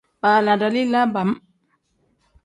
[0.21, 1.29] Baala dalila bam.